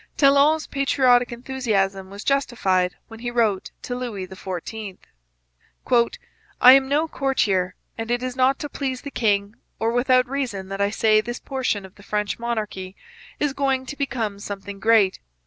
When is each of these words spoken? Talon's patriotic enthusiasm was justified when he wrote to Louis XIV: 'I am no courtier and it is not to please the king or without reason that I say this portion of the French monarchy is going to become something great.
Talon's 0.17 0.65
patriotic 0.65 1.31
enthusiasm 1.31 2.09
was 2.09 2.23
justified 2.23 2.95
when 3.07 3.19
he 3.19 3.29
wrote 3.29 3.69
to 3.83 3.93
Louis 3.95 4.25
XIV: 4.25 4.97
'I 6.59 6.71
am 6.73 6.89
no 6.89 7.07
courtier 7.07 7.75
and 7.99 8.09
it 8.09 8.23
is 8.23 8.35
not 8.35 8.57
to 8.57 8.67
please 8.67 9.01
the 9.01 9.11
king 9.11 9.53
or 9.79 9.91
without 9.91 10.27
reason 10.27 10.69
that 10.69 10.81
I 10.81 10.89
say 10.89 11.21
this 11.21 11.39
portion 11.39 11.85
of 11.85 11.93
the 11.93 12.01
French 12.01 12.39
monarchy 12.39 12.95
is 13.39 13.53
going 13.53 13.85
to 13.85 13.95
become 13.95 14.39
something 14.39 14.79
great. 14.79 15.19